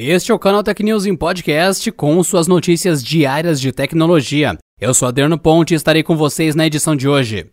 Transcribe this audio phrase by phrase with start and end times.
[0.00, 4.56] Este é o canal Tech News em podcast com suas notícias diárias de tecnologia.
[4.80, 7.50] Eu sou Adriano Ponte e estarei com vocês na edição de hoje.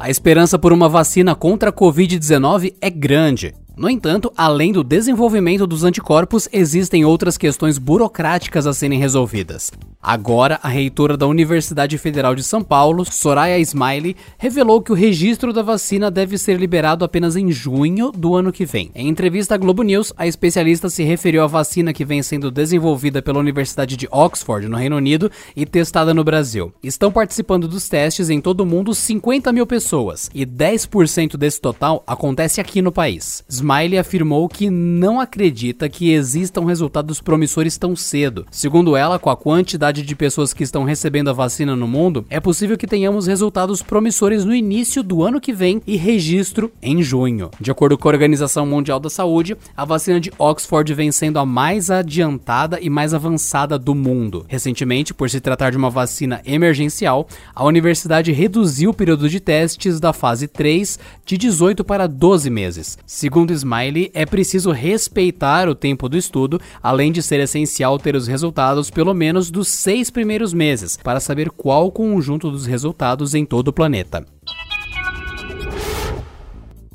[0.00, 3.54] A esperança por uma vacina contra a Covid-19 é grande.
[3.78, 9.70] No entanto, além do desenvolvimento dos anticorpos, existem outras questões burocráticas a serem resolvidas.
[10.02, 15.52] Agora, a reitora da Universidade Federal de São Paulo, Soraya Smiley, revelou que o registro
[15.52, 18.90] da vacina deve ser liberado apenas em junho do ano que vem.
[18.96, 23.22] Em entrevista à Globo News, a especialista se referiu à vacina que vem sendo desenvolvida
[23.22, 26.72] pela Universidade de Oxford, no Reino Unido, e testada no Brasil.
[26.82, 32.02] Estão participando dos testes em todo o mundo 50 mil pessoas, e 10% desse total
[32.08, 33.44] acontece aqui no país.
[33.48, 33.67] Smiley
[33.98, 38.46] afirmou que não acredita que existam resultados promissores tão cedo.
[38.50, 42.24] Segundo ela, com a quantidade quantidade de pessoas que estão recebendo a vacina no mundo,
[42.30, 47.02] é possível que tenhamos resultados promissores no início do ano que vem e registro em
[47.02, 47.50] junho.
[47.60, 51.46] De acordo com a Organização Mundial da Saúde, a vacina de Oxford vem sendo a
[51.46, 54.44] mais adiantada e mais avançada do mundo.
[54.48, 60.00] Recentemente, por se tratar de uma vacina emergencial, a universidade reduziu o período de testes
[60.00, 62.98] da fase 3 de 18 para 12 meses.
[63.06, 68.26] Segundo Smiley, é preciso respeitar o tempo do estudo, além de ser essencial ter os
[68.26, 73.44] resultados pelo menos dos seis primeiros meses para saber qual o conjunto dos resultados em
[73.44, 74.24] todo o planeta.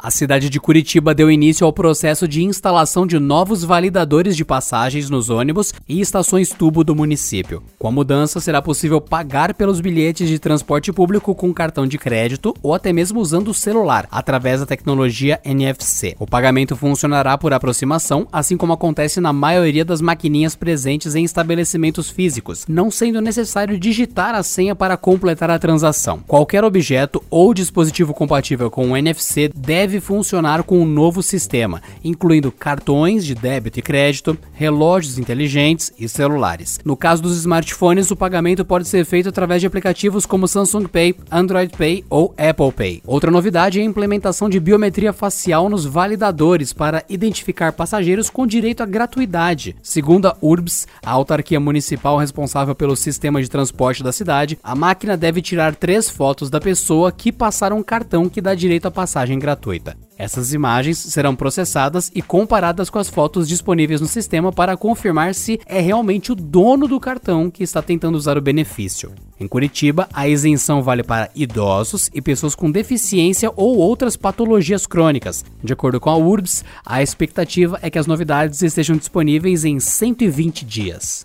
[0.00, 5.10] A cidade de Curitiba deu início ao processo de instalação de novos validadores de passagens
[5.10, 7.64] nos ônibus e estações tubo do município.
[7.76, 12.54] Com a mudança, será possível pagar pelos bilhetes de transporte público com cartão de crédito
[12.62, 16.14] ou até mesmo usando o celular, através da tecnologia NFC.
[16.20, 22.08] O pagamento funcionará por aproximação, assim como acontece na maioria das maquininhas presentes em estabelecimentos
[22.08, 26.20] físicos, não sendo necessário digitar a senha para completar a transação.
[26.24, 31.22] Qualquer objeto ou dispositivo compatível com o NFC deve deve funcionar com o um novo
[31.22, 36.78] sistema, incluindo cartões de débito e crédito, relógios inteligentes e celulares.
[36.84, 41.14] No caso dos smartphones, o pagamento pode ser feito através de aplicativos como Samsung Pay,
[41.30, 43.02] Android Pay ou Apple Pay.
[43.06, 48.82] Outra novidade é a implementação de biometria facial nos validadores para identificar passageiros com direito
[48.82, 49.74] à gratuidade.
[49.82, 55.16] Segundo a URBS, a autarquia municipal responsável pelo sistema de transporte da cidade, a máquina
[55.16, 59.38] deve tirar três fotos da pessoa que passaram um cartão que dá direito à passagem
[59.38, 59.77] gratuita
[60.16, 65.60] Essas imagens serão processadas e comparadas com as fotos disponíveis no sistema para confirmar se
[65.66, 69.12] é realmente o dono do cartão que está tentando usar o benefício.
[69.40, 75.44] Em Curitiba, a isenção vale para idosos e pessoas com deficiência ou outras patologias crônicas.
[75.62, 80.64] De acordo com a URBS, a expectativa é que as novidades estejam disponíveis em 120
[80.64, 81.24] dias.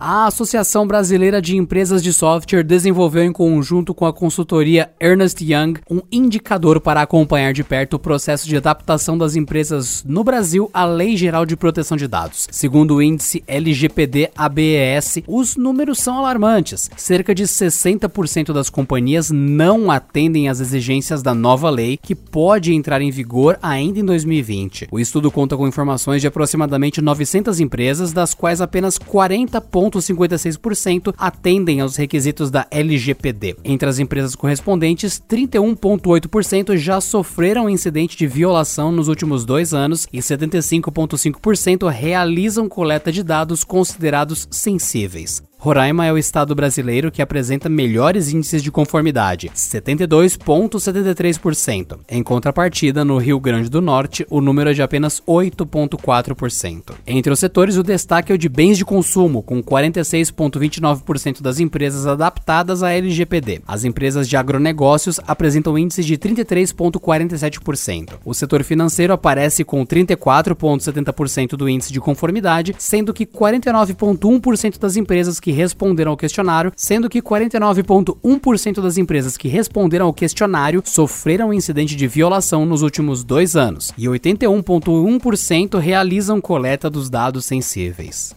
[0.00, 5.80] A Associação Brasileira de Empresas de Software desenvolveu em conjunto com a consultoria Ernest Young
[5.90, 10.84] um indicador para acompanhar de perto o processo de adaptação das empresas no Brasil à
[10.84, 12.46] Lei Geral de Proteção de Dados.
[12.52, 16.88] Segundo o índice LGPD-ABES, os números são alarmantes.
[16.96, 23.02] Cerca de 60% das companhias não atendem às exigências da nova lei, que pode entrar
[23.02, 24.86] em vigor ainda em 2020.
[24.92, 29.60] O estudo conta com informações de aproximadamente 900 empresas, das quais apenas 40
[29.90, 33.56] 1,56% atendem aos requisitos da LGPD.
[33.64, 40.18] Entre as empresas correspondentes, 31,8% já sofreram incidente de violação nos últimos dois anos e
[40.18, 45.42] 75,5% realizam coleta de dados considerados sensíveis.
[45.60, 51.98] Roraima é o estado brasileiro que apresenta melhores índices de conformidade, 72,73%.
[52.08, 56.94] Em contrapartida, no Rio Grande do Norte, o número é de apenas 8,4%.
[57.04, 62.06] Entre os setores, o destaque é o de bens de consumo, com 46,29% das empresas
[62.06, 63.60] adaptadas à LGPD.
[63.66, 68.12] As empresas de agronegócios apresentam índices de 33,47%.
[68.24, 75.40] O setor financeiro aparece com 34,70% do índice de conformidade, sendo que 49,1% das empresas
[75.40, 81.94] que responderam ao questionário, sendo que 49,1% das empresas que responderam ao questionário sofreram incidente
[81.94, 88.34] de violação nos últimos dois anos, e 81,1% realizam coleta dos dados sensíveis.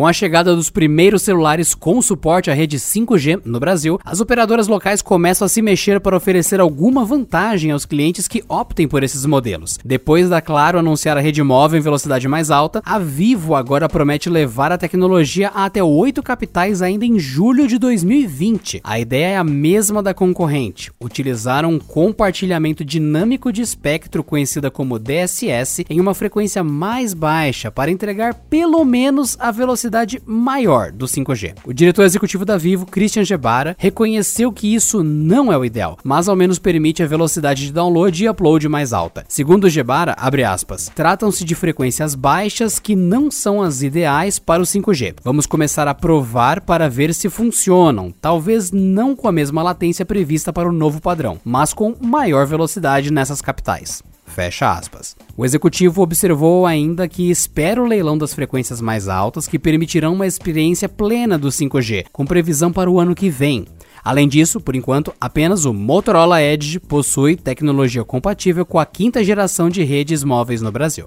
[0.00, 4.66] Com a chegada dos primeiros celulares com suporte à rede 5G no Brasil, as operadoras
[4.66, 9.26] locais começam a se mexer para oferecer alguma vantagem aos clientes que optem por esses
[9.26, 9.78] modelos.
[9.84, 14.30] Depois da Claro anunciar a rede móvel em velocidade mais alta, a Vivo agora promete
[14.30, 18.80] levar a tecnologia a até oito capitais ainda em julho de 2020.
[18.82, 24.98] A ideia é a mesma da concorrente: utilizar um compartilhamento dinâmico de espectro conhecida como
[24.98, 29.89] DSS em uma frequência mais baixa para entregar pelo menos a velocidade
[30.24, 31.54] maior do 5G.
[31.64, 36.28] O diretor executivo da Vivo, Christian Gebara, reconheceu que isso não é o ideal, mas
[36.28, 39.24] ao menos permite a velocidade de download e upload mais alta.
[39.28, 44.66] Segundo Gebara, abre aspas, tratam-se de frequências baixas que não são as ideais para o
[44.66, 45.16] 5G.
[45.22, 50.52] Vamos começar a provar para ver se funcionam, talvez não com a mesma latência prevista
[50.52, 54.02] para o novo padrão, mas com maior velocidade nessas capitais.
[54.30, 55.16] Fecha aspas.
[55.36, 60.26] O executivo observou ainda que espera o leilão das frequências mais altas que permitirão uma
[60.26, 63.66] experiência plena do 5G, com previsão para o ano que vem.
[64.02, 69.68] Além disso, por enquanto, apenas o Motorola Edge possui tecnologia compatível com a quinta geração
[69.68, 71.06] de redes móveis no Brasil.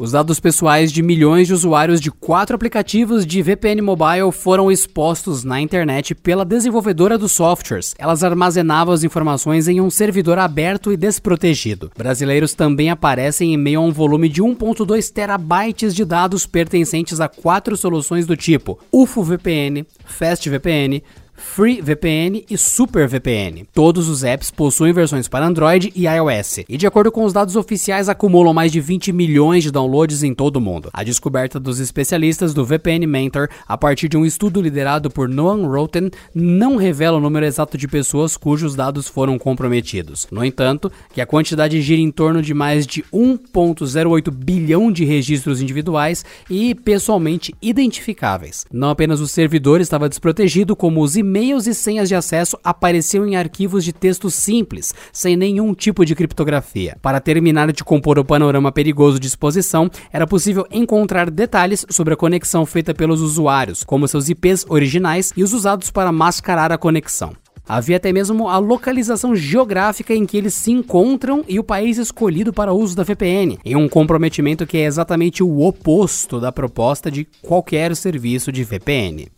[0.00, 5.44] Os dados pessoais de milhões de usuários de quatro aplicativos de VPN mobile foram expostos
[5.44, 7.94] na internet pela desenvolvedora dos softwares.
[7.98, 11.92] Elas armazenavam as informações em um servidor aberto e desprotegido.
[11.94, 17.28] Brasileiros também aparecem em meio a um volume de 1.2 terabytes de dados pertencentes a
[17.28, 21.02] quatro soluções do tipo UFO VPN, Fast VPN,
[21.40, 23.66] Free VPN e Super VPN.
[23.72, 27.56] Todos os apps possuem versões para Android e iOS, e de acordo com os dados
[27.56, 30.90] oficiais, acumulam mais de 20 milhões de downloads em todo o mundo.
[30.92, 35.66] A descoberta dos especialistas do VPN Mentor, a partir de um estudo liderado por Noam
[35.66, 40.28] Roten, não revela o número exato de pessoas cujos dados foram comprometidos.
[40.30, 45.62] No entanto, que a quantidade gira em torno de mais de 1.08 bilhão de registros
[45.62, 48.66] individuais e pessoalmente identificáveis.
[48.70, 53.24] Não apenas o servidor estava desprotegido, como os e e-mails e senhas de acesso apareciam
[53.24, 56.96] em arquivos de texto simples, sem nenhum tipo de criptografia.
[57.00, 62.16] Para terminar de compor o panorama perigoso de exposição, era possível encontrar detalhes sobre a
[62.16, 67.32] conexão feita pelos usuários, como seus IPs originais e os usados para mascarar a conexão.
[67.68, 72.52] Havia até mesmo a localização geográfica em que eles se encontram e o país escolhido
[72.52, 77.28] para uso da VPN, em um comprometimento que é exatamente o oposto da proposta de
[77.40, 79.28] qualquer serviço de VPN.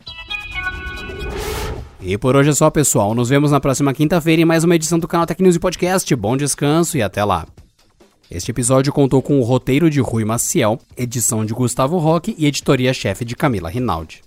[2.04, 3.14] E por hoje é só, pessoal.
[3.14, 6.14] Nos vemos na próxima quinta-feira em mais uma edição do canal Tech News e Podcast.
[6.16, 7.46] Bom descanso e até lá.
[8.28, 13.24] Este episódio contou com o roteiro de Rui Maciel, edição de Gustavo Roque e editoria-chefe
[13.24, 14.22] de Camila Rinaldi.